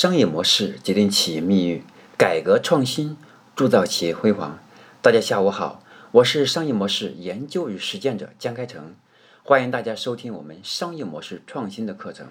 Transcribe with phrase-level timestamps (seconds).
[0.00, 1.82] 商业模式决定企业命运，
[2.16, 3.18] 改革创新
[3.54, 4.58] 铸造企业辉煌。
[5.02, 8.94] 大家下午好，我是商业模式研究与实践者江开成，
[9.42, 12.28] 欢迎大家收听我们商业模式创新的课程。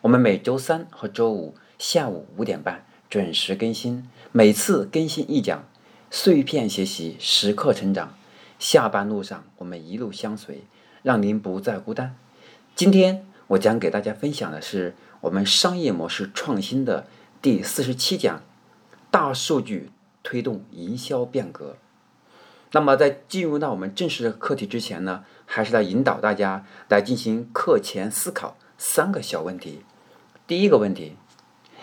[0.00, 5.68] 我们每周三和周五下午五点半准时更新，每次更新一讲，
[6.10, 8.16] 碎片学习，时刻成长。
[8.58, 10.64] 下班路上我们一路相随，
[11.02, 12.16] 让您不再孤单。
[12.74, 14.94] 今天我将给大家分享的是。
[15.22, 17.06] 我们商业模式创新的
[17.42, 18.42] 第四十七讲：
[19.10, 19.90] 大数据
[20.22, 21.76] 推动营销变革。
[22.72, 29.80] 那么，在进入到我们正式的课题之前呢，还是来引导大家来进行课前思考三个小问题。
[30.46, 31.16] 第一个问题：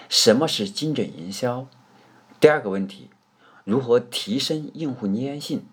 [0.09, 1.67] 什么是精准营销？
[2.40, 3.12] 第二个问题：
[3.64, 5.64] 如何提升用户粘性？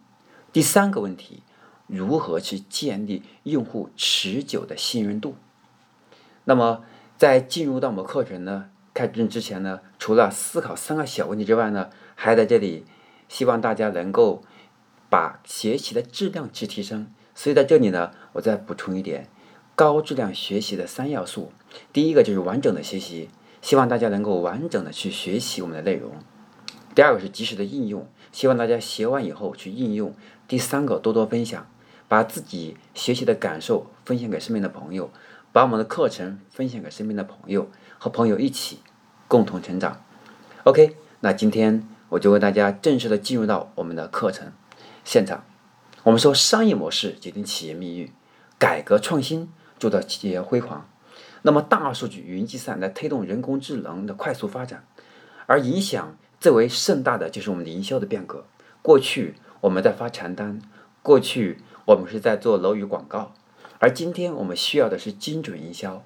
[0.53, 1.43] 第三个问题：
[1.87, 5.37] 如何去建立用户持久的信任度？
[6.45, 6.85] 那么。
[7.25, 12.85] 在进入到我们课程呢开始之前呢，除了思考三个小问题之外呢，还在这里
[13.31, 14.43] 希望大家能够
[15.09, 17.07] 把学习的质量去提升。
[17.35, 19.31] 所以在这里呢，我再补充一点
[19.75, 21.51] 高质量学习的三要素。
[21.95, 23.31] 第一个就是完整的学习，
[23.63, 26.13] 希望大家能够完整的去学习我们的内容。
[26.95, 30.15] 第二个是及时的应用，希望大家学完以后去应用。
[30.47, 31.67] 第三个多多分享，
[32.07, 35.09] 把自己学习的感受分享给身边的朋友。
[35.55, 38.81] 把我们的课程分享给身边的朋友，和朋友一起
[39.29, 40.05] 共同成长。
[40.65, 44.53] OK，那今天我就为大家正式的进入到我们的课程
[45.05, 45.45] 现场。
[46.03, 48.11] 我们说商业模式决定企业命运，
[48.59, 50.89] 改革创新铸造企业辉煌。
[51.43, 54.85] 那么大数据、云计算来推动人工智能的快速发展，
[55.47, 58.45] 而影响最为盛大的就是我们营销的变革。
[58.83, 60.61] 过去我们在发传单，
[61.01, 63.33] 过去我们是在做楼宇广告。
[63.85, 66.03] 而今天我们需要的是精准营销，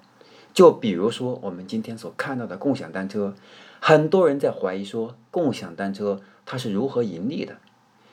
[0.53, 3.33] 就比如说我们今天所看到的共享单车，
[3.79, 7.55] 很多人在怀疑说共享单车它是如何盈利的。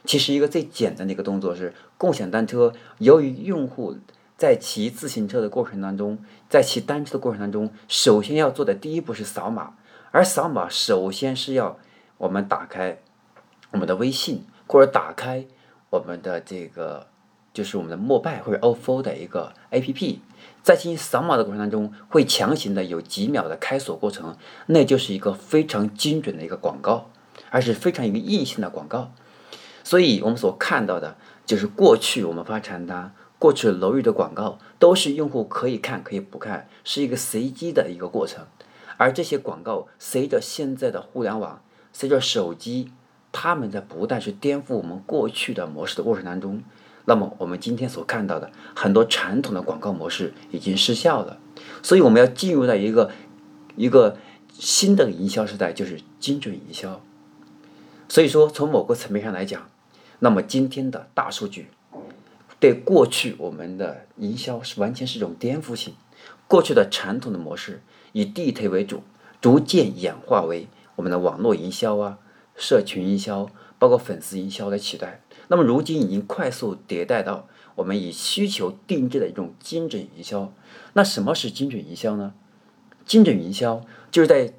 [0.04, 3.96] 其实一个最简单的一个动作是，共享单车由于用户
[4.36, 6.16] 在骑自行车的过程当中，
[6.48, 9.74] 在骑单车的过程当中，首先要做的第一步是扫码，
[10.12, 11.76] 而扫码首先是要
[12.18, 13.00] 我们打开
[13.72, 15.44] 我们的微信或者打开
[15.90, 17.08] 我们的这个。
[17.56, 20.20] 就是我们的摩拜或者 ofo 的一个 A P P，
[20.62, 24.36] 在进行扫码的过程当中，会强行的有几秒的开锁过程，
[24.66, 27.08] 那就是一个非常精准的一个广告，
[27.48, 29.10] 而是非常一个硬性的广告。
[29.82, 38.44] 所以我们所看到的，就是过去我们发传单，过去楼宇的广告，都是用户可以看可以不看，是一个随机的一个过程。
[38.98, 41.62] 而这些广告，随着现在的互联网，
[41.94, 42.92] 随着手机，
[43.32, 46.62] 他们在不断是颠覆我们过去的模式的过程当中。
[47.06, 51.38] 那么我们今天所看到的很多传统的广告模式已经失效了，
[51.82, 53.10] 所以我们要进入到一个
[53.76, 54.18] 一个
[54.52, 57.00] 新的营销时代，就是精准营销。
[58.08, 59.68] 所以说，从某个层面上来讲，
[60.18, 61.68] 那么今天的大数据
[62.58, 65.94] 对过去我们的营销是完全是一种颠覆性。
[66.48, 69.02] 过去的传统的模式以地推为主，
[69.40, 72.18] 逐渐演化为我们的网络营销啊、
[72.56, 75.20] 社群营销，包括粉丝营销的取代。
[75.48, 80.52] 那么如今已经快速迭代到我们以需求定制的一种精准营销。
[80.94, 82.34] 那什么是精准营销呢？
[83.04, 84.54] 精准营销就是在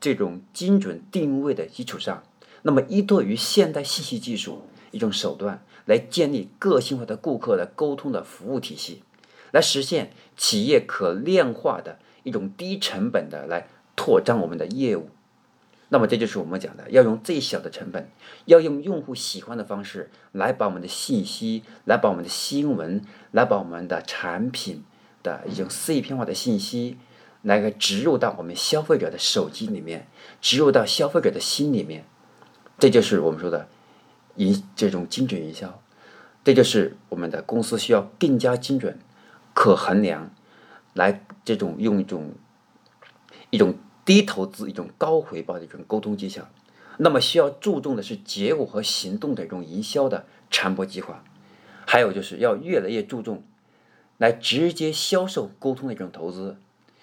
[0.00, 2.22] 这种精准定位的基础上，
[2.62, 9.02] 那么依托于现代信息技术一种手段，来建立个性化的顾客的沟通的服务体系，
[9.52, 15.08] 来实现企业可量化的一种低成本的来拓张我们的业务。
[15.92, 18.08] 那么这就是我们讲的，要用最小的成本，
[18.46, 24.84] 要用用户喜欢的方式来把我们的信息，来把我们的新闻，来把我们的产品
[25.22, 26.96] 的一种碎片化的信息，
[27.42, 30.08] 来个植入到我们消费者的手机里面，
[30.40, 32.06] 植入到消费者的心里面。
[32.78, 33.68] 这就是我们说的
[34.36, 35.82] 营这种精准营销，
[36.42, 38.98] 这就是我们的公司需要更加精准、
[39.52, 40.30] 可衡量，
[40.94, 42.30] 来这种用一种
[43.50, 43.74] 一种。
[44.04, 46.48] 低投资一种高回报的一种沟通技巧，
[46.98, 51.22] 那么需要注重的是结果和行动的一种营销的传播计划，
[51.86, 53.42] 还有就是要越来越注重
[54.18, 56.56] 来直接销售沟通的一种投资，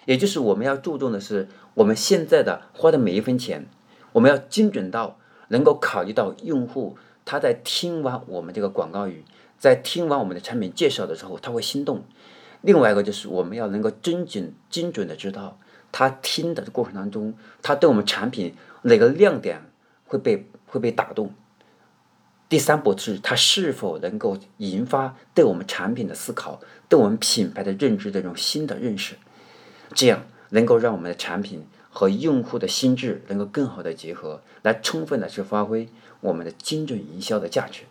[0.06, 3.66] 也就是我们要注重的是我们现在的花的每一分钱，
[4.12, 5.18] 我们要精准到
[5.48, 9.24] 能够考虑到用户他在听完我们这个广告语，
[9.58, 12.04] 在听完我们的产品介绍的时候他会心动，
[12.62, 15.58] 另外一个就是我们要能够精准精准的知道。
[15.92, 19.62] 他听的过程当中，他对我们产品哪个亮点
[20.06, 21.34] 会被会被打动？
[22.48, 29.16] 第三步是他是否能够引发对我们产品的思考，对我们品牌的认知的这种新的认识，
[29.94, 35.90] 这样能够让我们的产品和用户的心智能够更好的结合，来充分的去发挥
[36.22, 37.84] 我们的精准营销的价值，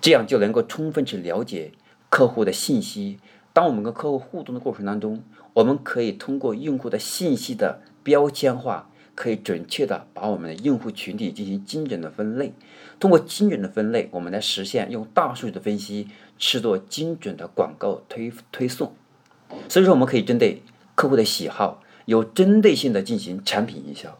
[0.00, 1.72] 这样就能够充分去了解
[2.08, 3.18] 客户的信息。
[3.58, 5.20] 当我们跟客户互动的过程当中，
[5.52, 12.52] 我们可以通过用户的信息的标签化，可以准确的把我们的用户群体进行精准的分类。
[13.00, 16.06] 通过精准的分类，我们来实现用大数据的分析，
[16.38, 18.92] 制作精准的广告推推送。
[19.68, 20.62] 所以说，我们可以针对
[20.94, 24.16] 客户的喜好，有针对性的进行产品营销。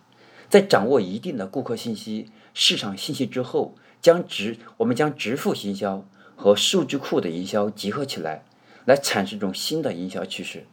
[0.49, 6.05] 在掌握一定的顾客信息、市场信息之后，将直我们将直付行销
[6.35, 8.43] 和数据库的营销结合起来，
[8.88, 10.64] 来产生一种新的营销趋势。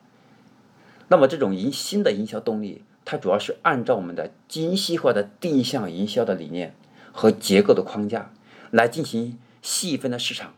[1.09, 6.73] 那么，这种营新的营销动力，它主要是按照我们的精细化的定向营销的理念
[7.12, 8.31] 和结构的框架
[8.71, 10.53] 来进行细分的市场，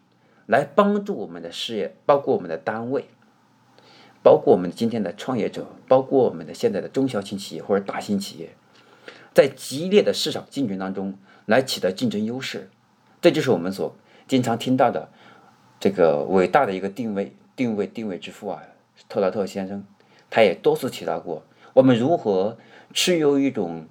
[0.45, 3.06] 来帮助我们的事业，包括我们的单位。
[4.21, 8.56] 包括我们今天的创业者，包括我们的现在的中小型企业或者大型企业，
[9.33, 11.18] 在激烈的市场竞争当中
[11.48, 12.69] 来取得竞争优势，
[13.19, 13.95] 这就是我们所
[14.27, 15.09] 经常听到的
[15.80, 18.63] 这个伟大的一个定位、定位、定位之父啊，
[19.09, 19.83] 特劳特先生，
[20.30, 21.44] 他也多次提到过，
[21.74, 22.57] 我们如何
[22.94, 23.88] 持有一种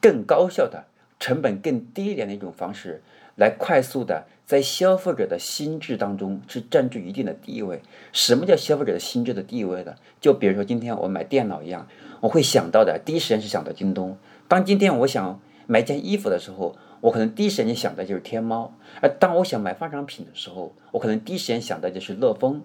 [0.00, 0.86] 更高效的、
[1.20, 3.02] 成本更低一点的一种方式，
[3.36, 4.26] 来快速的。
[4.46, 7.82] 在消费者的心智当中去占据一定的地位。
[8.12, 9.96] 什么叫消费者的心智的地位呢？
[10.20, 11.88] 就比如说今天我买电脑一样，
[12.20, 14.16] 我会想到的第一时间是想到京东。
[14.46, 18.72] 当今天我想买件衣服的时候，我可能第一时间想的就是天猫。
[19.02, 22.62] 而当我想买化妆品的时候，我可能第一时间想的就是乐蜂。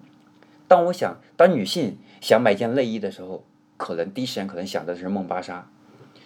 [0.72, 3.44] 当我想当女性想买一件内衣的时候，
[3.76, 5.70] 可能第一时间可能想的是梦芭莎。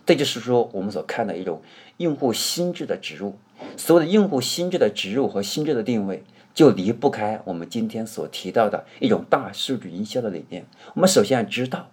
[0.04, 1.60] 这就是说我们所看的一种
[1.96, 3.36] 用户心智的植入。
[3.76, 6.22] 所有的用户心智的植入和心智的定位，
[6.54, 10.64] 就离不开我们今天所提到的一种大数据营销的理念。
[10.94, 11.90] 我们首先要知道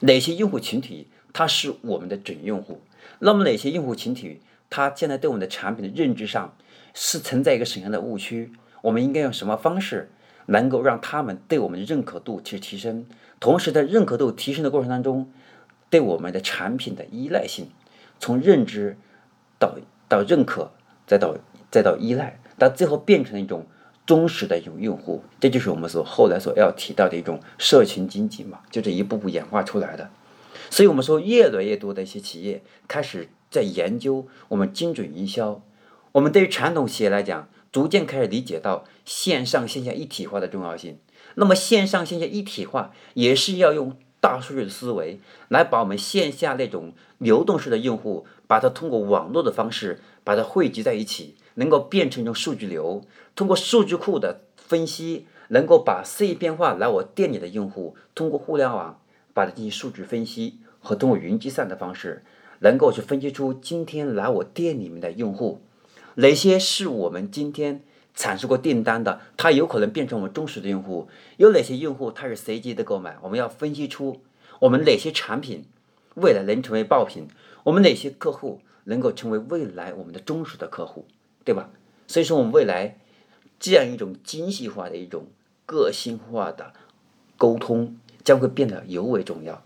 [0.00, 2.80] 哪些用户群体它是我们的准用户，
[3.18, 4.40] 那么哪些用户群体
[4.70, 6.56] 它现在对我们的产品的认知上
[6.94, 8.52] 是存在一个什么样的误区？
[8.80, 10.10] 我们应该用什么方式
[10.46, 13.06] 能够让他们对我们的认可度去提升？
[13.38, 15.30] 同时在认可度提升的过程当中，
[15.90, 17.68] 对我们的产品的依赖性，
[18.18, 18.96] 从认知
[19.58, 19.76] 到。
[20.08, 20.70] 到认可，
[21.04, 21.36] 再到
[21.68, 23.66] 再到依赖，到最后变成一种
[24.06, 30.08] 忠实的一种用户，这就是我们所后来所要提到的一种社群经济嘛，就这一步步演化出来的。
[30.70, 35.60] 所以，我们说越来越多的一些企业开始在研究我们精准营销。
[36.12, 40.98] 我们对于传统企业来讲，逐渐开始理解到线上线下一体化的重要性。
[41.34, 48.26] 那么，线上线下一体化也是要用大数据的思维来把我们线下那种流动式的用户。
[48.46, 53.04] 把它通过网络的方式把它汇集在一起，能够变成一种数据流。
[53.34, 59.02] 通过数据库的分析，能够把碎片化来我店里的用户，通过互联网
[59.34, 62.24] 把它进行数据分析，和通过云计算的方式，
[62.60, 65.60] 能够去分析出今天来我店里面的用户，
[66.16, 67.82] 哪些是我们今天
[68.14, 74.20] 产生过订单的，他有可能变成我们忠实的用户；有哪些用户他是随机的购买，我们要分析出
[74.60, 75.64] 我们哪些产品
[76.14, 77.28] 未来能成为爆品。
[77.64, 81.06] 我们哪些客户能够成为未来我们的忠实的客户，
[81.44, 81.68] 对吧？
[82.06, 82.98] 所以说，我们未来
[83.58, 85.26] 这样一种精细化的一种
[85.66, 86.72] 个性化的
[87.36, 89.62] 沟通将会变得尤为重要。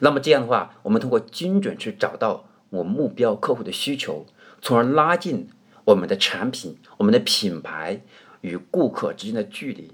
[0.00, 4.26] 那么这样的话，我们通过精准去找到我们目标客户的需求，
[4.66, 5.48] 从而拉近
[5.84, 8.00] 我们的产品、我们的品牌
[8.40, 9.92] 与顾客之间的距离。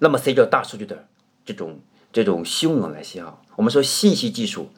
[0.00, 1.08] 那么随着大数据的
[1.46, 1.80] 这种
[2.12, 4.68] 这种汹涌来袭啊，我们说信息技术。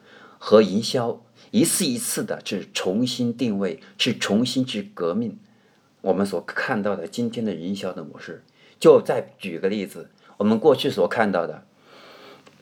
[0.43, 5.37] 和营销一次一次的去重新定位，去重新去革命
[6.01, 8.43] 我们所看到的今天的营销的模式。
[8.79, 11.63] 就再举个例子，我们过去所看到的，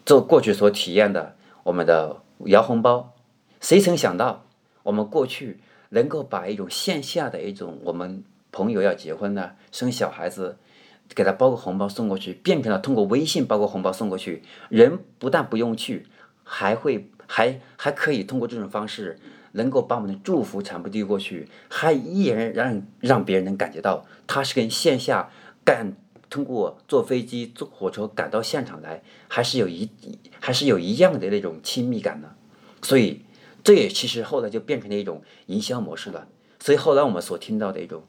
[0.05, 3.13] 做过去所体验的我们的摇红包，
[3.61, 4.45] 谁曾想到
[4.83, 10.57] 我们过去能够把一种线下的一种我们朋友要结婚了，生小孩子，
[11.13, 16.07] 给他包个红包送过去，变成了通过微信包个红包送过去，人不但不用去，
[16.43, 17.09] 还会。
[17.31, 19.19] 还还可以通过这种方式，
[19.51, 25.29] 能够把我们的祝福传递过去，还依然让让别人能感觉到他是跟线下
[25.63, 25.95] 赶
[26.31, 29.87] 通过坐飞机、坐火车赶到现场来，还是有一
[30.39, 32.33] 还是有一样的那种亲密感的。
[32.81, 33.21] 所以
[33.69, 36.27] 这也其实后来就变成了一种营销模式了。
[36.59, 38.01] 所以后来我们所听到的一种，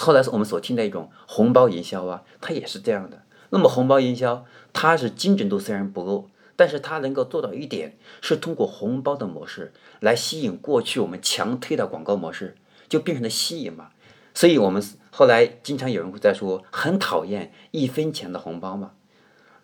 [0.00, 3.22] 后来我们所听的一种红包营销啊，它也是这样的。
[3.48, 6.28] 那么红包营销，它是精准度虽然不够。
[6.56, 12.54] 但是它能够做到一点，是通过红包的模式来吸引过去我们强推的广告模式，
[12.90, 13.92] 就变成了吸引嘛。
[14.34, 18.90] 所以我们后来经常有人会在说，很讨厌一分钱的红包嘛。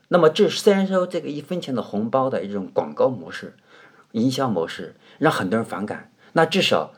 [0.09, 3.57] 那么这虽然说这个一分钱的红包的一种广告模式、
[4.13, 6.93] 营销模式让很多人反感，那至少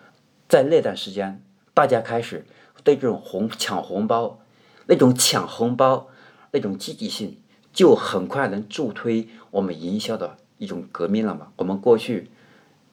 [0.48, 1.42] 在那段时间，
[1.72, 2.44] 大家开始
[2.82, 4.40] 对这种红抢红包、
[4.86, 6.08] 那种抢红包
[6.52, 7.38] 那种积极性，
[7.72, 11.48] 就很快能助推我们营销的一种革命了嘛。
[11.56, 12.30] 我们过去，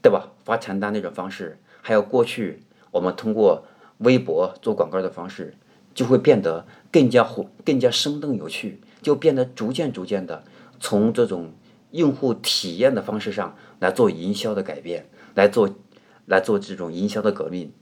[0.01, 0.32] 对吧？
[0.44, 3.66] 发传单那种方式，还有过去我们通过
[4.00, 5.56] 微博做广告的方式，
[5.94, 8.82] 就会变得更加活、更加生动有趣。
[9.01, 10.44] 就变得逐渐逐渐的
[10.80, 11.54] 从这种
[11.90, 15.76] 用户体验的方式上来做营销的改变，来做
[16.28, 17.74] 来做这种营销的革命。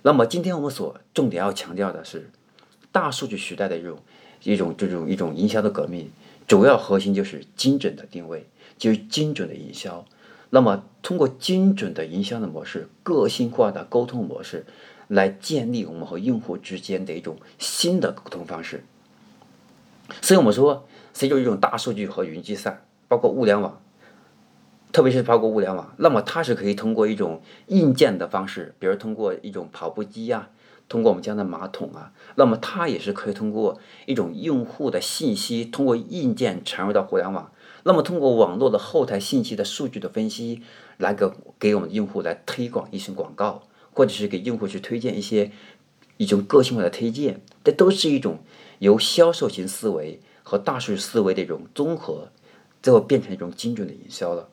[0.00, 2.30] 那么今天我们所重点要强调的是，
[2.90, 3.98] 大数据时代的一种
[4.42, 6.10] 一种这种一种营销的革命，
[6.48, 8.46] 主要核心就是精准的定位，
[8.78, 10.04] 就是精准的营销。
[10.48, 14.64] 那么通过精准的营销的模式、个性化的沟通模式，
[15.08, 18.84] 来建立我们和用户之间的一种新的沟通方式。
[20.22, 23.80] 所以我们说，随着一种大数据和云计算，包括物联网，
[24.92, 30.50] 特别是包括物联网，那么它是可以通过一种硬件的方式，比如通过一种跑步机呀，
[30.88, 37.50] 通过我们家的马桶啊，那么它也是可以通过一种用户的信息，通过硬件传入到互联网，
[37.84, 40.62] 那么通过网络的后台信息的数据的分析，
[40.98, 45.50] 来给给我们的用户来推广一些广告，或者是给用户去推荐一些
[46.18, 48.38] 一种个性化的推荐，这都是一种。
[48.78, 52.30] 由销售型思维和大数据思维的一种综合，
[52.82, 54.48] 最后变成一种精准的营销了。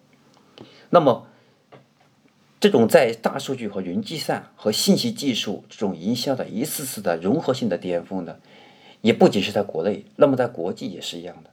[0.89, 1.27] 那么，
[2.59, 8.37] 这种在大数据和云计算和信息技术这种营销的一次次的融合性的巅峰呢，
[9.01, 11.49] 也不仅是在国内，那么在国际也是一样的，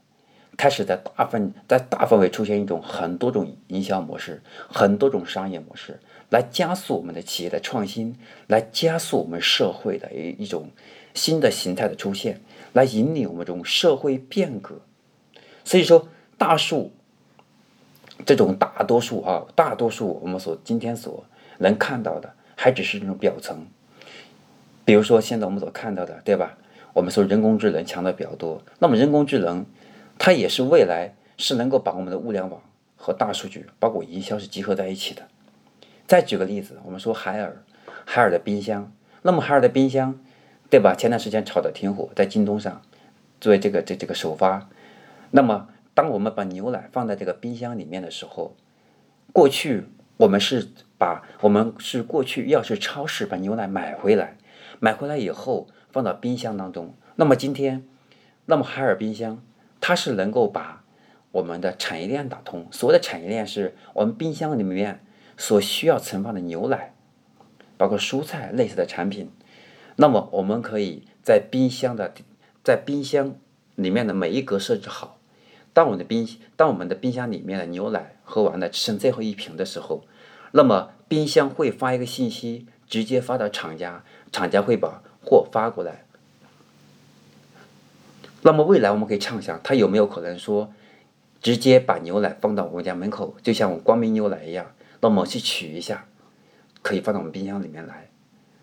[0.56, 6.00] 开始在大范在大范围出现一种很多种营销模式，很多种商业模式，
[6.30, 8.16] 来加速我们的企业的创新，
[8.46, 10.70] 来加速我们社会的一一种
[11.14, 12.40] 新的形态的出现。
[12.72, 14.82] 来引领我们这种社会变革，
[15.64, 16.92] 所以说大数
[18.24, 21.24] 这种大多数啊，大多数我们所今天所
[21.58, 23.66] 能看到的，还只是这种表层。
[24.84, 26.56] 比如说现在我们所看到的，对吧？
[26.92, 29.66] 我们说人工智能强的比较多，那么人工智能
[30.18, 32.60] 它也是未来是能够把我们的物联网
[32.96, 35.22] 和大数据，包括营销是集合在一起的。
[36.06, 37.62] 再举个例子，我们说海尔，
[38.04, 38.92] 海尔的冰箱，
[39.22, 40.18] 那么海尔的冰箱。
[40.68, 40.96] 对吧？
[40.98, 42.82] 前段时间炒的挺火，在京东上
[43.40, 44.68] 作为这个这这个首发。
[45.30, 48.54] 那么，当我们把牛奶放在这个冰箱里面的时候，
[49.32, 49.86] 过去
[50.18, 54.36] 我们是把我们是过去要去超市把牛奶买回来，
[54.78, 56.94] 买回来以后放到冰箱当中。
[57.14, 57.82] 那么今天，
[58.44, 59.42] 那么海尔冰箱
[59.80, 60.84] 它是能够把
[61.32, 62.66] 我们的产业链打通。
[62.70, 65.02] 所谓的产业链是我们冰箱里面
[65.38, 66.92] 所需要存放的牛奶，
[67.78, 69.30] 包括蔬菜类似的产品。
[69.96, 72.12] 那么我们可以在冰箱的，
[72.62, 73.34] 在冰箱
[73.76, 75.15] 里面的每一格设置好。
[75.76, 80.04] 当我们的冰，当我们的冰箱里面的牛奶喝完了，只剩最后一瓶的时候，
[80.52, 84.02] 那么冰箱会发一个信息，直接发到厂家，
[84.32, 86.06] 厂家会把货发过来。
[88.40, 90.72] 那么未来我们可以畅想，它有没有可能说，
[91.42, 96.06] 直接把牛奶放到我们家门口，就像我光明牛奶一样，那么去取一下，
[96.80, 98.08] 可以放到我们冰箱里面来。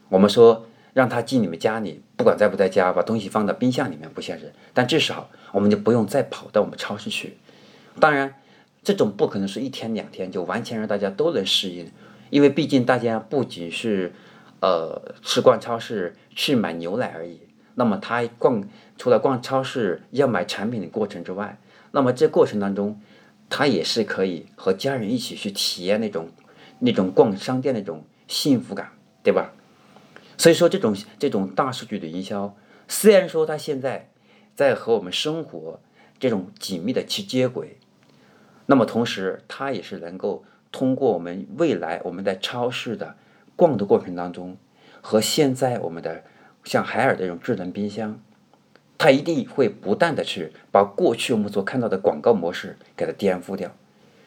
[0.10, 0.66] 我们说。
[0.94, 7.38] 让他进你们家里，不管在不在家，把东西放到冰箱里面不现实，但至少我们就不用再跑到我们超市去。
[8.00, 8.36] 当然，
[8.84, 11.90] 这种不可能是一天两天就完全让大家都能适应，
[12.30, 14.12] 因为毕竟大家不仅是
[14.60, 17.40] 呃吃逛超市去买牛奶而已，
[17.76, 18.68] 那么他逛
[18.98, 21.58] 除了逛超市要买产品的过程之外，
[21.92, 23.00] 那么这过程当中，
[23.50, 26.30] 他也是可以和家人一起去体验那种
[26.80, 28.92] 那种逛商店那种幸福感，
[29.22, 29.54] 对吧？
[30.36, 32.56] 所以说，这种这种大数据的营销，
[32.88, 34.10] 虽然说它现在
[34.56, 35.80] 在和我们生活
[36.20, 37.78] 这种紧密的去接轨，
[38.66, 43.16] 那么同时它也是能够通过我们未来我们在超市的
[43.56, 44.58] 逛的过程当中，
[45.02, 46.24] 和现在我们的
[46.64, 48.20] 像海尔这种智能冰箱，
[48.98, 53.76] 它一定会不断的去把过去我们所看到的广告模式给它颠覆掉。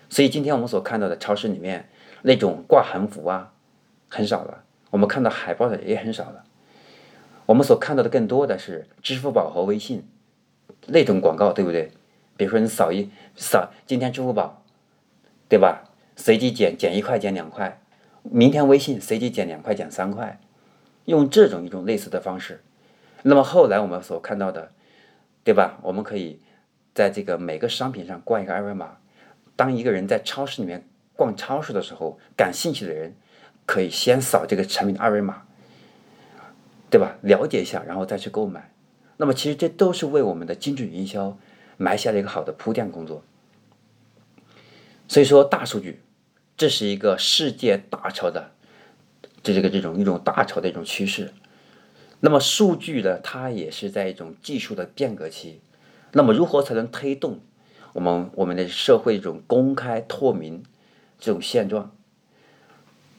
[0.08, 1.88] 所以今天我们所看到的超市里面
[2.22, 3.52] 那种挂横幅啊，
[4.08, 4.64] 很少了。
[4.90, 6.44] 我们看到海报的也很少了，
[7.46, 10.04] 我们所看到的更多的是支付宝和微信
[10.86, 11.90] 那种广告，对不对？
[12.36, 14.62] 比如说你扫一扫，今天支付宝，
[15.48, 15.84] 对吧？
[16.16, 17.80] 随机减减一块减两块，
[18.22, 20.40] 明天微信随机减两块减三块，
[21.04, 22.62] 用这种一种类似的方式。
[23.22, 24.72] 那么后来我们所看到的，
[25.44, 25.78] 对吧？
[25.82, 26.40] 我们可以
[26.94, 28.98] 在这个每个商品上挂一个二维码，
[29.54, 33.14] 当一个人在超市里面逛超市的时候，感兴趣的人。
[33.68, 35.42] 可以先扫这个产品的二维码，
[36.88, 37.16] 对吧？
[37.22, 38.70] 了解一下，然后再去购买。
[39.18, 41.38] 那么其实这都是为我们的精准营销
[41.76, 43.22] 埋下了一个好的铺垫工作。
[45.08, 46.02] 所以说，大数据
[46.56, 48.52] 这是一个世界大潮的
[49.42, 51.32] 这这个这种一种大潮的一种趋势。
[52.20, 55.60] 那么，数据呢，它也是在一种技术的变革期。
[56.12, 57.40] 那么，如何才能推动
[57.92, 60.64] 我们我们的社会一种公开透明
[61.20, 61.94] 这种现状？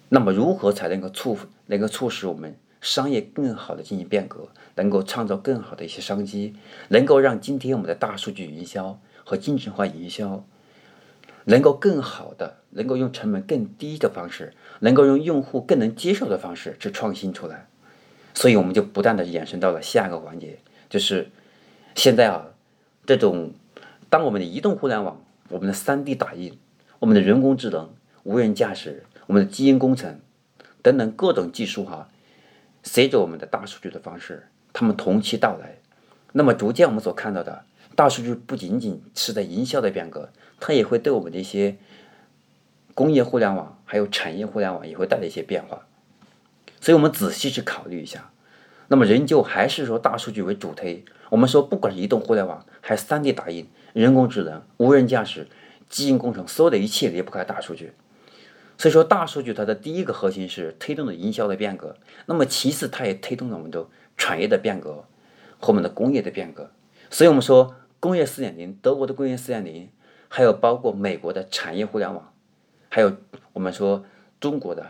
[0.09, 1.37] 那么，如何才能够促
[1.67, 6.55] 能够促使我们商业更好的进行变革，能够创造更好的一些商机，
[6.87, 10.45] 能够让今天我们的大数据营销和精准化营销
[11.43, 17.67] 能够更好的，能够用成本更低的方式，能够用用户更能接受的方式去创新出来？
[18.33, 21.29] 所以，我们就不断的延伸到了下一个环节，就是
[21.93, 22.47] 现在啊。
[23.05, 23.53] 这种，
[24.09, 26.57] 当我们的移动互联网、我们的三 D 打印、
[26.99, 27.89] 我们的人工智能、
[28.23, 30.19] 无人驾驶、我们的基因工程
[30.81, 32.09] 等等各种技术哈，
[32.87, 35.75] 随着我们的大数据的方式，他们同期到来，
[36.31, 37.65] 那么逐渐我们所看到的
[37.95, 41.75] 大数据不仅仅是在营销的变革，它也会对我们的一些
[42.93, 45.85] 工业互联网还有产业互联网也会带来一些变化，
[46.79, 48.31] 所以我们仔细去考虑一下，
[48.87, 51.03] 那么仍旧还是说大数据为主推。
[51.29, 55.45] 我们说，不管是移动互联网，还是 3D 打印、人工智能、无人驾驶、
[55.89, 57.91] 基因工程，所有的一切离不开大数据。
[58.77, 61.95] 所以说，大数据它的第一个核心是推动了营销的变革，
[62.27, 65.05] 那么其次，它也推动了我们的产业的变革
[65.59, 66.69] 和我们的工业的变革。
[67.09, 69.87] 所以我们说，工业4.0，德国的工业4.0，
[70.27, 72.31] 还有包括美国的产业互联网，
[72.89, 73.17] 还有
[73.53, 74.05] 我们说
[74.39, 74.85] 中国的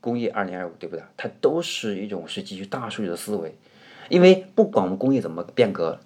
[0.00, 1.02] 工业2025，对不对？
[1.16, 3.56] 它都是一种是基于大数据的思维。
[4.08, 5.98] 因为不管我们工业怎么变革，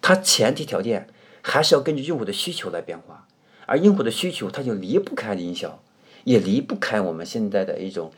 [0.00, 1.08] 它前提条件
[1.42, 3.26] 还是要根据用户的需求来变化，
[3.66, 5.82] 而用户的需求它就离不开营销，
[6.24, 8.10] 也离不开我们现在的一种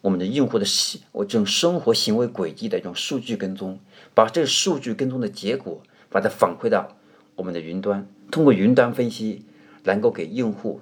[0.00, 3.78] 我们的用户的行我这种生活行为轨迹的一种数据跟踪，
[4.14, 6.96] 把这个数据跟踪的结果把它反馈到
[7.36, 9.44] 我们的云端，通过云端分析，
[9.84, 10.80] 能够给用户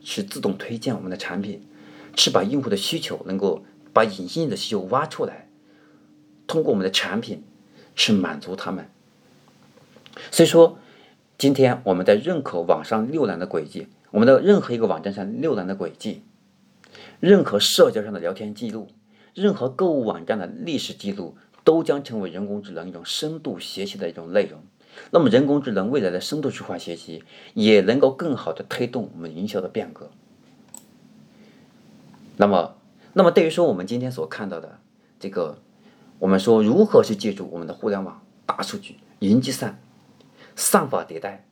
[0.00, 1.62] 去自动推荐我们的产品，
[2.14, 5.48] 去把用户的需求能够把隐性的需求挖出来。
[6.46, 7.42] 通过我们的产品
[7.94, 8.90] 去满足他们，
[10.30, 10.78] 所以说，
[11.38, 16.22] 今天我们在认可网上浏览的轨迹，我们的任何一个网站上浏览的轨迹，
[17.18, 18.86] 任何社交上的聊天记录，
[19.34, 24.60] 任何购物网站的历史记录，都将成为人工智能一种深度学习的一种内容。
[25.10, 30.10] 那么，人工智能未来的深度去化学习，也能够更好的推动我们营销的变革。
[32.36, 32.76] 那么，
[33.14, 34.78] 那么对于说我们今天所看到的
[35.18, 35.58] 这个。
[36.18, 39.82] 我们说如何去借助我们的互联网、大数据、云计算、
[40.54, 41.44] 算法迭代？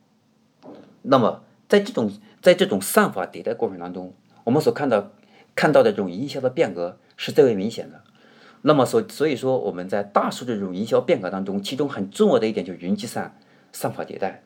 [1.01, 2.09] 那么在这种
[2.41, 5.11] 在这种算法迭代过程当中，我们所看到
[5.55, 8.01] 看到的这种营销的变革是最为明显的。
[8.63, 13.37] 那么所所以说我们在大数据这种营销变革当中，其中很重要的一点就是云计算、
[13.71, 14.43] 算法迭代，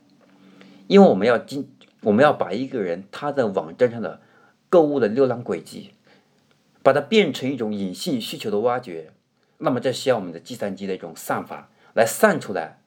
[0.88, 1.70] 因为我们要进
[2.02, 4.22] 我们要把一个人他在网站上的
[4.70, 5.92] 购物的浏览轨迹，
[6.82, 9.12] 把它变成一种隐性需求的挖掘。
[9.58, 12.80] 那么这需要我们的计算机的一种算法来算出来，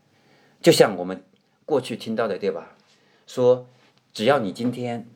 [0.60, 1.22] 就像我们
[1.64, 2.76] 过去听到的，对吧？
[3.26, 3.66] 说
[4.18, 5.06] 只要你今天，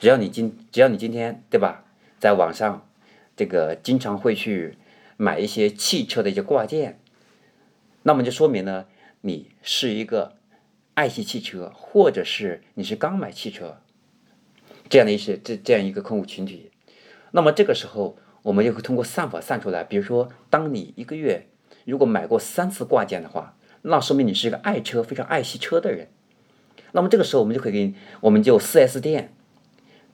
[0.00, 1.84] 只要你今，只要你今天，对吧？
[2.18, 2.84] 在网上
[3.36, 4.76] 这个经常会去
[5.16, 6.98] 买一些汽车的一些挂件，
[8.02, 8.86] 那么就说明呢，
[9.20, 10.34] 你是一个
[10.94, 13.80] 爱惜汽车，或者是你是刚买汽车
[14.88, 16.72] 这样的一些这这样一个客户群体。
[17.30, 18.18] 那么这个时候。
[18.42, 21.46] 我们就会通过算法算出来，比如说，当你一个月
[21.84, 26.08] 如果买过三次挂件的话，那说明你是一个爱车、非常爱惜车的人。
[26.92, 29.32] 那么这个时候，我们就可以给你，我们就四 S 店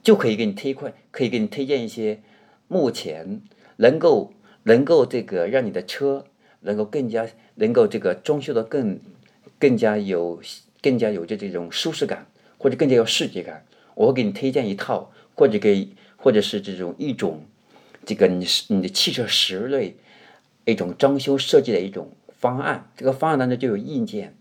[0.03, 2.21] 就可以给你推快，可以给你推荐一些
[2.69, 3.41] 目前
[3.77, 4.33] 能够
[4.65, 6.27] 能够这个让你的车
[6.61, 9.01] 能够更加能够这个装修的更
[9.59, 10.41] 更加有
[10.83, 12.27] 更加有这这种舒适感，
[12.59, 13.65] 或者更加有视觉感。
[13.95, 17.43] 我会给你推荐一套，或者给或者是这种一种。
[18.05, 19.97] 这个你是你的汽车室内
[20.65, 24.36] 一种装修设计的一种方案，这个方案当中就有硬件，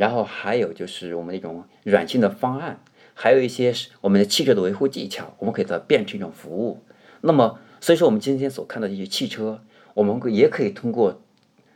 [0.00, 2.80] 然后还有就是我们一种软性的方案，
[3.12, 6.82] 还有一些是我们的汽车的维护技巧，我们可以把它变成一种服务。
[7.20, 11.20] 那么，所以说我们今天所看到这些汽车，我们也可以通过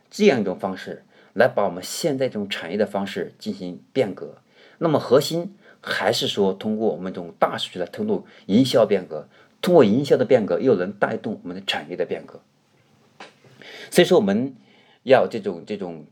[0.09, 4.39] 这样一种方式来把我们现在这种产业的方式进行变革。
[4.79, 9.27] 那么核心还是说通过我们这种大数据来通过营销变革。
[9.61, 12.39] 通过营销的变革，又能带动我们的产业的变革。
[13.89, 14.55] 所以说，我们
[15.03, 16.05] 要这种这种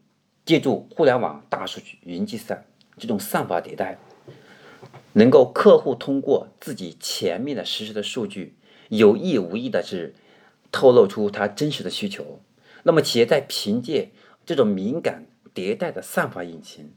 [0.46, 2.66] 借助互联网、大数据、云计算
[2.98, 3.98] 这种算法迭代，
[5.14, 8.56] 能够客户通过自己前面的实时的数据，
[8.90, 10.14] 有意无意的是
[10.72, 12.42] 透露出他真实的需求。
[12.84, 14.12] 那么，企业在凭借
[14.46, 15.26] 这种敏感
[15.56, 16.92] 迭代的算法引擎，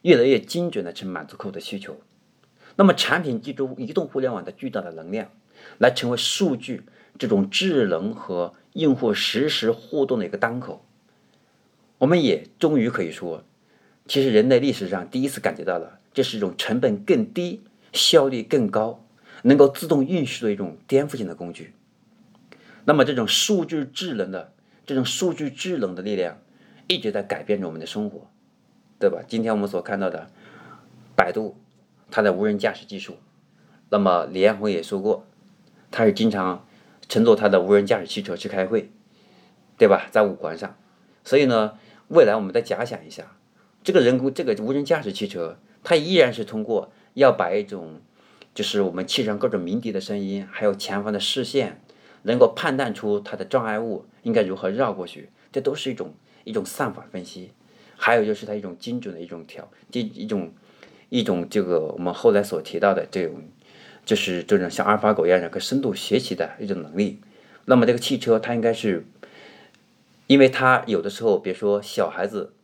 [0.00, 2.00] 越来越精准的去满足客户的需求。
[2.76, 5.30] 那么，产品借助移动互联网的巨大的能量，
[5.76, 6.84] 来成为数据
[7.18, 10.86] 这种智能和用户实时互动的一个当口。
[12.02, 13.44] 我们也终于可以说，
[14.08, 17.62] 其实人类历史上第一次感觉到了，这是一种成本更低、
[17.92, 19.06] 效率更高、
[19.42, 21.74] 能够自动运输的一种颠覆性的工具。
[22.86, 24.52] 那么，这种数据智能的
[24.84, 26.38] 这种数据智能的力量，
[26.88, 28.26] 一直在改变着我们的生活，
[28.98, 29.20] 对吧？
[29.28, 30.28] 今天我们所看到的
[31.14, 31.56] 百度。
[32.10, 33.16] 它的无人驾驶技术，
[33.88, 35.24] 那么李彦宏也说过，
[35.90, 36.66] 他是经常
[37.08, 38.90] 乘坐他的无人驾驶汽车去开会，
[39.78, 40.08] 对吧？
[40.10, 40.76] 在五环上，
[41.24, 41.78] 所以呢，
[42.12, 43.36] 未来我们再假想一下，
[43.82, 48.02] 这个人工这个无人驾驶汽车，它依然是通过要把一种
[48.54, 51.80] 就是我们汽车上各种鸣笛的声音，还有前方的视线，
[52.24, 56.12] 能够判断出它的障碍物应该如何绕过去，这都是一种
[56.44, 57.52] 一种算法分析，
[57.96, 60.52] 还有就是它一种精准的一种调，这一种。
[61.08, 63.42] 一种这个我们后来所提到的这种，
[64.02, 67.20] 就是这种像阿尔法狗一样的个深度学习的一种能力。
[67.66, 69.04] 那么这个汽车它应该是，
[70.32, 72.54] 因为它有的时候，比如说小孩子，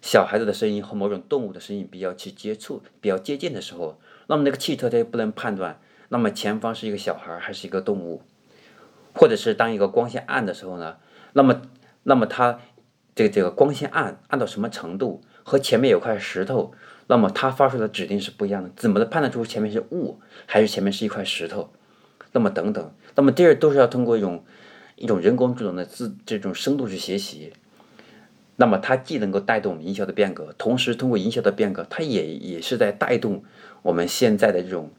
[0.00, 8.22] 小孩子的声音和某种动物的声音比较去接触、比较接近的时候，那么那个汽车它就不能判断，那么前方是一个小孩还是一个动物，
[9.16, 10.98] 或者是当一个光线暗的时候呢，
[11.32, 11.62] 那么
[12.04, 12.60] 那么它
[13.16, 16.72] 这个这个光线暗暗到什么程度，和前面有块石头。
[17.08, 21.72] 那么它发出的指令是不一样的，怎么能判断出前面是雾还是前面是一块石头？
[22.30, 24.44] 那么等等，那么第二都是要通过一种
[25.02, 27.52] 一种人工智能的自这种深度去学习。
[28.56, 33.42] 那么它既能够带动营销的变革，同时通过营销的变革，它也也是在带动
[33.82, 34.90] 我们现在的这种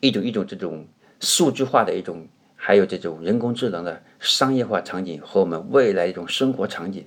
[0.00, 0.86] 一种一种这种
[1.20, 7.06] 数据化的一种，还有这种人工智能的商业化场景和我们未来一种生活场景。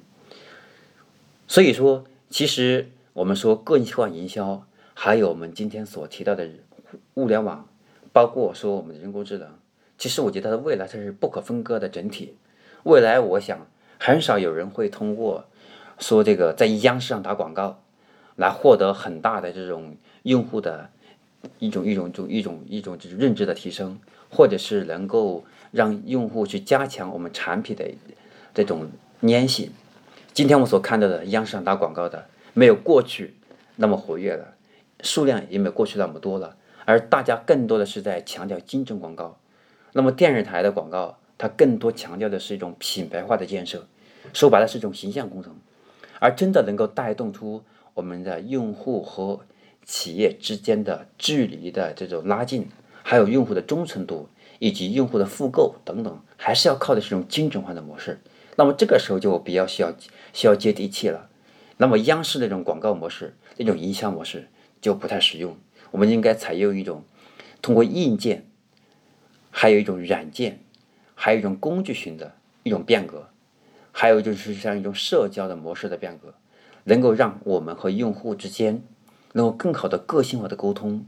[1.48, 2.90] 所以说，其实。
[3.14, 6.48] 我们说个性化营销，还有我们今天所提到的
[7.16, 7.68] 物联网，
[8.14, 9.59] 包括说我们的人工智能，
[10.00, 12.34] 其实我觉得它未来它是不可分割的整体。
[12.84, 13.68] 未来我想
[14.00, 15.46] 很少有人会通过
[16.00, 17.84] 说这个在央视上打广告
[18.36, 20.90] 来获得很大的这种用户的
[21.60, 24.00] 一种一种种一种一种就是认知的提升，
[24.32, 27.86] 或者是能够让用户去加强我们产品的
[28.56, 28.90] 这种
[29.22, 29.72] 粘性。
[30.34, 32.26] 今天我所看到的央视上打广告的。
[32.56, 33.36] 没有过去
[33.76, 34.56] 那么活跃了，
[35.02, 39.38] 数量也没有过去那么多了，而大家更多的是在强调精准广告。
[39.94, 43.88] 那么电视台的广告，它更多强调的是一种品牌化的建设，
[44.34, 45.56] 说白了是一种形象工程。
[46.20, 49.40] 而真的能够带动出我们的用户和
[49.86, 52.68] 企业之间的距离的这种拉近，
[53.04, 54.28] 还有用户的忠诚度
[54.60, 58.20] 以及用户的复购等等，还是要靠的是一种精准化的模式。
[58.58, 59.94] 那么这个时候就比较需要
[60.34, 61.30] 需要接地气了。
[61.78, 64.50] 那么央视那种广告模式、那种营销模式
[64.82, 65.56] 就不太实用。
[65.92, 67.06] 我们应该采用一种
[67.62, 68.49] 通过硬件，
[69.52, 70.60] 还有一种软件，
[71.16, 72.34] 还有一种工具型的
[72.64, 73.30] 一种变革，
[73.92, 76.34] 还有就是像一种社交的模式的变革，
[76.84, 78.82] 能够让我们和用户之间
[79.34, 81.06] 能够更好的个性化的沟通。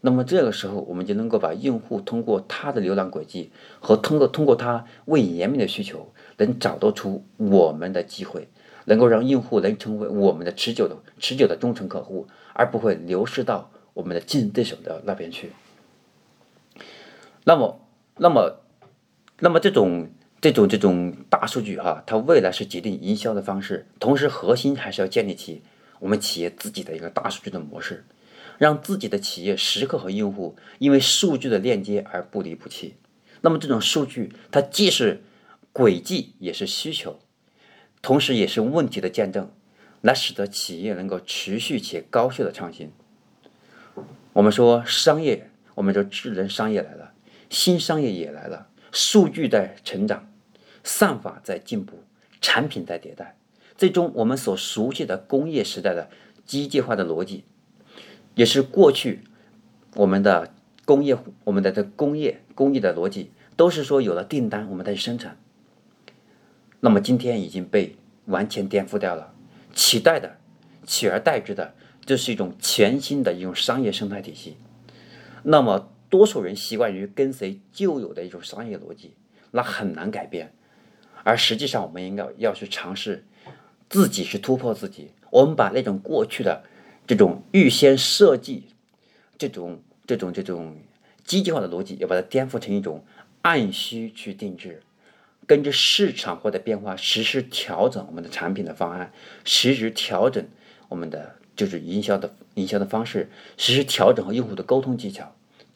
[0.00, 8.48] 那么这个时候，我们就能够把用户通过他的浏览轨迹和通过通过他未言明的需求，能找到出我们的机会。
[8.86, 15.52] 能够让用户能成为我们的持久的、持久的忠诚客户，而不会流失到我们的竞争对手的那边去。
[17.44, 17.80] 那么，
[18.16, 18.60] 那么，
[19.40, 20.08] 那么这种、
[20.40, 25.62] 这种、这种大数据哈，它未来是决定营销的方式，同时核心还是要建立起
[25.98, 28.04] 我们企业自己的一个大数据的模式，
[28.58, 32.94] 让自己的企业时刻和用户因为数据的链接而不离不弃。
[33.40, 35.22] 那么这种数据，它既是
[35.72, 37.18] 轨迹，也是需求。
[38.00, 39.50] 同时，也是问题的见证，
[40.02, 42.92] 来使得企业能够持续且高效的创新。
[44.34, 47.03] 我们说商业，我们说智能商业来了，
[47.54, 50.28] 新商业也来了，数据在成长，
[50.82, 52.02] 算法在进步，
[52.40, 53.36] 产品在迭代。
[53.78, 56.10] 最终，我们所熟悉的工业时代的
[56.44, 57.44] 机械化的逻辑，
[58.34, 59.20] 也是过去
[59.94, 60.52] 我们的
[60.84, 65.38] 工业，我们的这工业工艺的逻辑，都是说有了订单，我们再去生产。
[66.80, 67.94] 那么今天已经被
[68.26, 69.32] 完全颠覆掉了，
[69.72, 70.38] 取代的、
[70.84, 74.56] 取而代之的，这是一种全新的一种商业生态体系。
[75.44, 79.14] 那么多数人习惯于跟随旧有的一种商业逻辑，
[79.50, 80.54] 那很难改变。
[81.24, 83.24] 而实际上，我们应该要去尝试
[83.88, 85.10] 自己去突破自己。
[85.30, 86.62] 我们把那种过去的
[87.04, 88.68] 这种预先设计、
[89.36, 90.76] 这种、这种、这种
[91.24, 93.04] 机械化的逻辑，要把它颠覆成一种
[93.42, 94.82] 按需去定制。
[95.48, 99.12] 跟着市场或者变化实时调整我们的产品的方案，
[99.44, 100.46] 实时调整
[100.88, 105.34] 我们的就是营销的营销的方式，实时调整和用户的沟通技巧。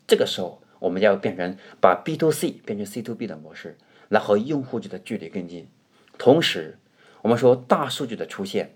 [0.08, 3.76] 这个时候，我们要变成把 B to C 变成 C to B 的模式，
[4.08, 5.68] 来和用户间的距离更近。
[6.16, 6.78] 同时，
[7.20, 8.74] 我们说大数据的出现，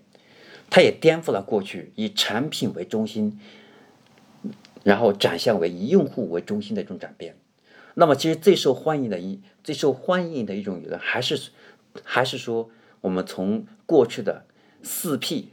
[0.69, 3.39] 它也颠覆了过去以产品为中心，
[4.83, 7.35] 然后转向为以用户为中心的一种转变。
[7.95, 11.49] 那么，其实最受欢迎的一最受欢迎的一种理论，还是
[12.03, 12.69] 还是说，
[13.01, 14.45] 我们从过去的
[14.83, 15.49] 四 P，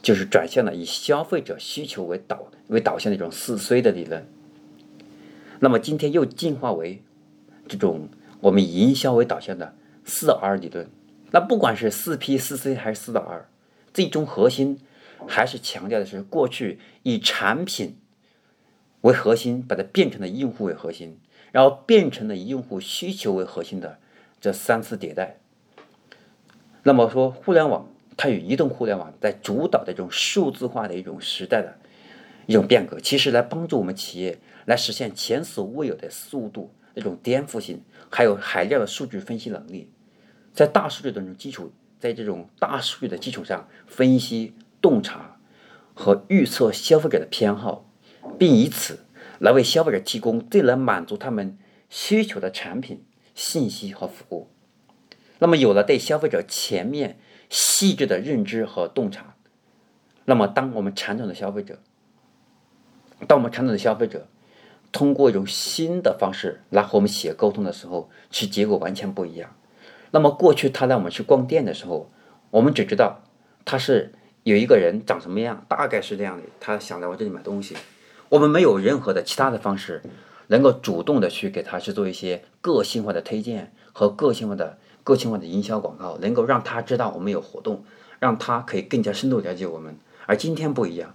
[0.00, 4.26] 就是转向了以消费者需求为导为导向的一种四 C 的理论。
[5.60, 7.02] 那么今天又进化为
[7.66, 8.08] 这种
[8.40, 10.88] 我们营销为导向的四 R 理论。
[11.30, 13.48] 那不管是四 P、四 C 还是四到 R，
[13.92, 14.78] 最终核心
[15.26, 17.96] 还是强调的是过去以产品
[19.02, 21.18] 为核心，把它变成了用户为核心。
[21.50, 23.98] 然后变成了以用户需求为核心的
[24.38, 25.38] 这三次迭代。
[26.82, 31.78] 那么说，互联网它与移动互联网在主导的这种数字化的一种时代的
[32.44, 34.38] 一种变革，其实来帮助我们企业
[34.68, 39.90] 来实现前所未有的速度、那种颠覆性，还有海量的数据分析能力，
[40.52, 44.52] 在大数据的这种基础，在这种大数据的基础上分析、
[44.82, 45.40] 洞察
[45.94, 47.90] 和预测消费者的偏好，
[48.38, 49.00] 并以此。
[49.38, 51.56] 来为消费者提供最能满足他们
[51.88, 53.04] 需求的产品、
[53.36, 54.50] 信息和服务。
[55.38, 59.36] 那么，有了对消费者全面、细致的认知和洞察，
[60.24, 61.78] 那么当我们传统的消费者，
[63.28, 64.26] 当我们传统的消费者
[64.90, 69.54] 通过一种新的方式来和我们企业沟通的时候，其结果完全不一样。
[70.10, 72.10] 那么，过去他带我们去逛店的时候，
[72.50, 73.20] 我们只知道
[73.64, 77.76] 他是有一个人长什么样，大概是这样的，他想来我这里买东西。
[78.30, 80.02] 我们没有任何的其他的方式，
[80.46, 87.84] 能够主动的去给他去做一些个性化的推荐和个性化的个性化的营销广告，能够让他知道我们有活动，
[88.18, 89.96] 让他可以更加深度了解我们。
[90.26, 91.14] 而今天不一样，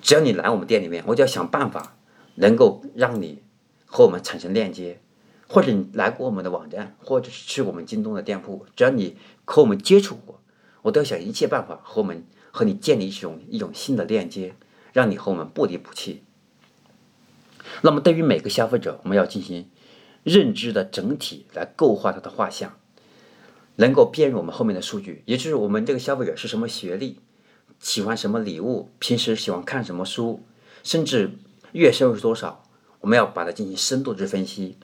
[0.00, 1.94] 只要你来我们店里面，我就要想办法
[2.34, 3.42] 能够让你
[3.86, 5.00] 和我们产生链接，
[5.48, 10.40] 或者你来过我们的网站，或者是去我们京东的店铺，只要你和我们接触过，
[10.82, 14.54] 我都要想一切办法和我们和你建立一种一种新的链接。
[14.92, 16.24] 让你和我们不离不弃。
[17.82, 19.70] 那么，对于每个消费者，我们要进行
[20.24, 22.76] 认知的整体来构画他的画像，
[23.76, 27.20] 能够辨认我们后面的数据，也就是我们这个消费者是什么学历，
[27.78, 30.42] 喜欢什么礼物，平时喜欢看什么书，
[30.82, 31.38] 甚至
[31.72, 32.64] 月收入是多少，
[33.00, 34.76] 我们要把它进行深度之分析，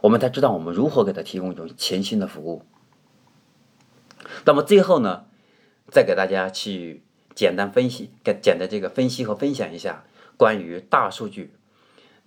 [0.00, 2.62] 我们才知道我们如何给他提供一种全新的服务。
[4.44, 5.24] 那么最后呢，
[5.90, 7.02] 再给大家去。
[7.34, 10.04] 简单分析，给简单这个分析和分享一下
[10.36, 11.52] 关于大数据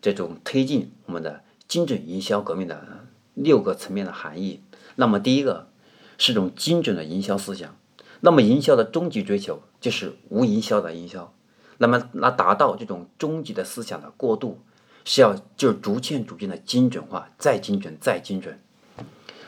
[0.02, 4.62] 这种推进我们的精准营销革命的六个层面的含义。
[4.96, 5.70] 那么第一个
[6.18, 7.78] 是种精准的营销思想。
[8.20, 11.34] 那么营销的终极追求就是无营销的营销。
[11.78, 14.60] 那么来达到这种终极的思想的过渡，
[15.06, 18.60] 是要就是逐渐逐渐的精准化，再精准再精准。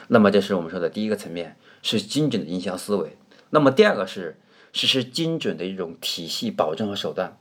[0.08, 3.18] 那么这是我们说的第一个层面，是精准的营销思维。
[3.50, 4.38] 那么第二个是。
[4.72, 7.36] 实施精准的一种体系保证和手段。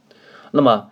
[0.52, 0.90] 那么，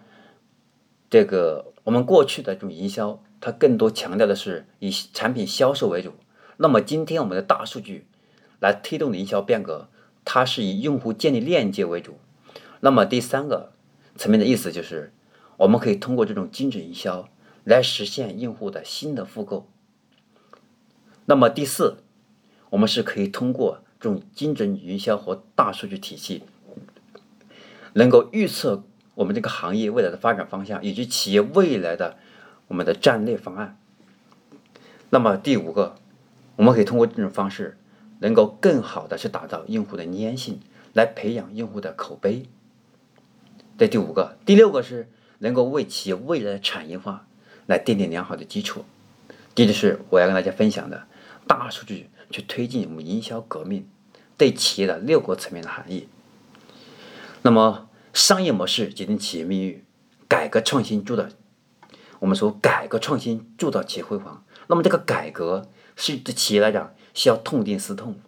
[1.09, 6.13] 这个我们过去的这种营销，它更多强调的是以产品销售为主。
[6.59, 8.07] 那么今天我们的大数据
[8.61, 9.89] 来推动营销变革，
[10.27, 12.19] 它是以用户建立链接为主。
[12.81, 13.73] 那么第三个
[14.17, 15.13] 层面的意思就是，
[15.57, 17.29] 我们可以通过这种精准营销
[17.65, 19.69] 来实现用户的新的复购。
[21.27, 21.99] 那么第四，
[22.71, 23.83] 我们是可以通过。
[23.99, 26.45] 这种精准营销和大数据体系，
[27.95, 32.19] 能够预测我们这个行业未来的发展方向，以及企业未来的
[32.69, 33.79] 我们的战略方案。
[35.09, 35.97] 那么第五个，
[36.57, 37.79] 我们可以通过这种方式，
[38.19, 40.61] 能够更好的去打造用户的粘性，
[40.93, 42.45] 来培养用户的口碑。
[43.79, 47.27] 这第五个，第六个是能够为企业未来的产业化
[47.67, 48.85] 来奠定良好的基础。
[49.55, 51.07] 这就是我要跟大家分享的
[51.47, 52.11] 大数据。
[52.29, 53.89] 去推进我们营销革命
[54.37, 56.09] 对企业的六个层面的含义。
[57.43, 59.85] 那么，商业模式决定企业命运，
[60.27, 61.25] 改革创新铸造
[62.19, 64.45] 我们说改革创新铸造企业辉煌。
[64.67, 68.19] 那么，这个改革是对企业来讲需要痛定思痛，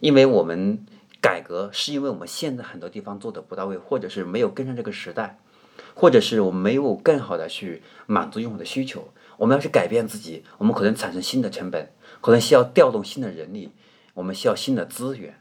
[0.00, 0.84] 因为我们
[1.24, 5.38] 改革是因为我们现在很多地方做的不到位，或者是没有跟上这个时代，
[5.94, 9.08] 或者是我们没有更好的去满足用户的需求。
[9.38, 11.90] 我们要去改变自己，我们可能产生新的成本。
[12.20, 13.72] 可能需要调动新的人力，
[14.12, 15.40] 我们需要新的资源。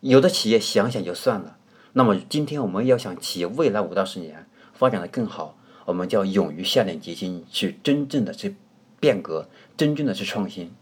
[0.00, 1.58] 有的企业想想就算了。
[1.92, 8.56] 那么今天我们要想企业未来五到十年发展的更好，我们就要勇于下定决心去真正的去
[8.98, 10.72] 变革，真正的去创新，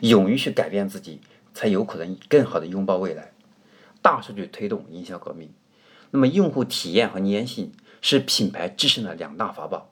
[0.00, 1.20] 勇于去改变自己，
[1.52, 3.32] 才有可能更好的拥抱未来。
[4.02, 5.52] 大数据推动营销革命。
[6.10, 9.90] 那么用户体验和粘性是品牌制胜的两大法宝。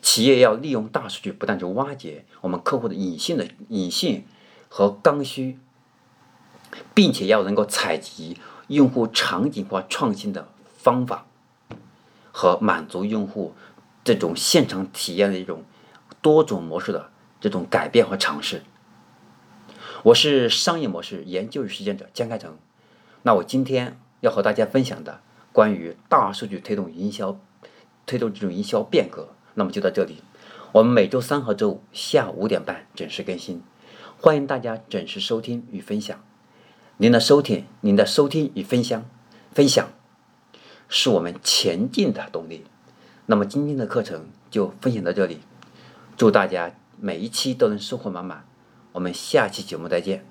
[0.00, 4.24] 企业要利用大数据，不断去挖掘我们客户的隐性的隐性
[4.68, 5.58] 和刚需，
[6.94, 11.26] 并且要能够采集用户场景化创新的方法，
[12.30, 13.54] 和满足用户
[14.04, 15.64] 这种现场体验的一种
[16.22, 18.62] 多种模式的这种改变和尝试。
[20.04, 22.56] 我是商业模式研究与实践者江开成，
[23.22, 25.20] 那我今天要和大家分享的
[25.52, 27.38] 关于大数据推动营销，
[28.06, 29.28] 推动这种营销变革。
[29.54, 30.22] 那么就到这里，
[30.72, 33.60] 我们每周三和周五下午五点半准时更新，
[34.20, 36.22] 欢迎大家准时收听与分享。
[36.98, 39.04] 您的收听，您的收听与分享，
[39.52, 39.88] 分享
[40.88, 42.64] 是我们前进的动力。
[43.26, 45.40] 那么今天的课程就分享到这里，
[46.16, 48.44] 祝大家每一期都能收获满满。
[48.92, 50.24] 我们下期节目再见。